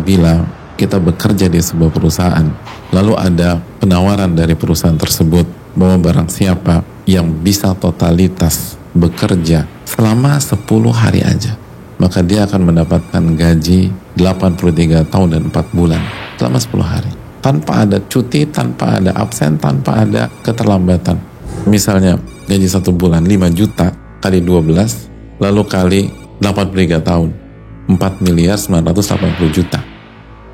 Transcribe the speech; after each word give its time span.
apabila 0.00 0.48
kita 0.80 0.96
bekerja 0.96 1.52
di 1.52 1.60
sebuah 1.60 1.92
perusahaan, 1.92 2.48
lalu 2.88 3.12
ada 3.20 3.60
penawaran 3.84 4.32
dari 4.32 4.56
perusahaan 4.56 4.96
tersebut 4.96 5.44
bahwa 5.76 6.08
barang 6.08 6.32
siapa 6.32 6.80
yang 7.04 7.28
bisa 7.44 7.76
totalitas 7.76 8.80
bekerja 8.96 9.68
selama 9.84 10.40
10 10.40 10.56
hari 10.96 11.20
aja, 11.20 11.52
maka 12.00 12.24
dia 12.24 12.48
akan 12.48 12.72
mendapatkan 12.72 13.22
gaji 13.36 13.92
83 14.16 15.04
tahun 15.04 15.28
dan 15.36 15.42
4 15.52 15.76
bulan 15.76 16.00
selama 16.40 16.56
10 16.56 16.80
hari. 16.80 17.12
Tanpa 17.44 17.84
ada 17.84 18.00
cuti, 18.00 18.48
tanpa 18.48 18.96
ada 19.04 19.12
absen, 19.20 19.60
tanpa 19.60 20.00
ada 20.08 20.32
keterlambatan. 20.40 21.20
Misalnya 21.68 22.16
gaji 22.48 22.68
satu 22.72 22.96
bulan 22.96 23.28
5 23.28 23.52
juta 23.52 23.92
kali 24.24 24.40
12, 24.40 25.44
lalu 25.44 25.62
kali 25.68 26.00
83 26.40 27.04
tahun, 27.04 27.49
4 27.90 28.22
miliar 28.22 28.54
980 28.54 29.50
juta 29.50 29.82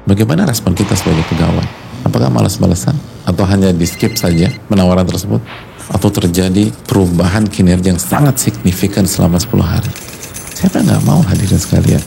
Bagaimana 0.07 0.47
respon 0.47 0.71
kita 0.71 0.95
sebagai 0.95 1.27
pegawai? 1.27 1.67
Apakah 2.07 2.31
malas-malasan? 2.31 2.95
Atau 3.27 3.43
hanya 3.43 3.75
di 3.75 3.83
skip 3.83 4.15
saja 4.15 4.55
penawaran 4.71 5.03
tersebut? 5.03 5.43
Atau 5.91 6.15
terjadi 6.15 6.71
perubahan 6.87 7.43
kinerja 7.51 7.91
yang 7.91 7.99
sangat 7.99 8.39
signifikan 8.39 9.03
selama 9.03 9.43
10 9.43 9.67
hari? 9.67 9.91
Siapa 10.55 10.79
nggak 10.79 11.03
mau 11.03 11.27
hadirin 11.27 11.59
sekalian? 11.59 11.99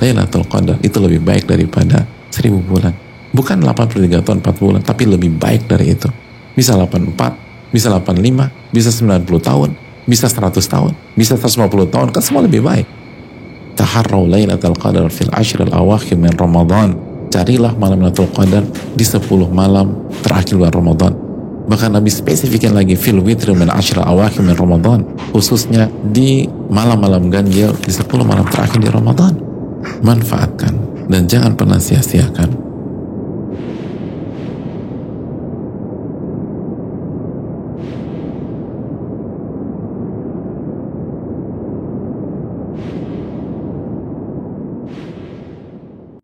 Lailatul 0.00 0.48
Qadar 0.48 0.80
itu 0.80 0.96
lebih 0.96 1.20
baik 1.20 1.44
daripada 1.44 2.08
1000 2.32 2.56
bulan. 2.64 2.96
Bukan 3.36 3.60
83 3.60 4.24
tahun 4.24 4.40
4 4.40 4.64
bulan, 4.64 4.80
tapi 4.80 5.04
lebih 5.04 5.36
baik 5.36 5.68
dari 5.68 5.92
itu. 5.92 6.08
Bisa 6.56 6.72
84, 6.72 7.68
bisa 7.68 7.92
85, 7.92 8.48
bisa 8.72 8.88
90 8.88 9.28
tahun, 9.44 9.76
bisa 10.08 10.24
100 10.24 10.56
tahun, 10.56 10.96
bisa 11.12 11.36
150 11.36 11.92
tahun, 11.92 12.08
kan 12.16 12.22
semua 12.24 12.48
lebih 12.48 12.64
baik 12.64 13.03
taharrau 13.74 14.26
lailatul 14.26 14.78
qadar 14.78 15.06
fil 15.10 15.30
ashril 15.34 15.70
awakhir 15.70 16.16
min 16.16 16.32
Ramadan. 16.34 16.94
Carilah 17.34 17.74
malam 17.74 17.98
Lailatul 17.98 18.30
Qadar 18.30 18.62
di 18.94 19.02
10 19.02 19.26
malam 19.50 20.06
terakhir 20.22 20.54
bulan 20.54 20.70
Ramadan. 20.70 21.12
Bahkan 21.66 21.90
Nabi 21.98 22.06
spesifikkan 22.06 22.78
lagi 22.78 22.94
fil 22.94 23.18
witr 23.18 23.50
min 23.58 23.66
ashril 23.74 24.06
awakhir 24.06 24.38
min 24.46 24.54
Ramadan 24.54 25.02
khususnya 25.34 25.90
di 26.14 26.46
malam-malam 26.70 27.34
ganjil 27.34 27.74
di 27.82 27.90
10 27.90 28.06
malam 28.22 28.46
terakhir 28.46 28.78
di 28.78 28.86
Ramadan. 28.86 29.34
Manfaatkan 30.06 30.78
dan 31.10 31.26
jangan 31.26 31.58
pernah 31.58 31.82
sia-siakan 31.82 32.53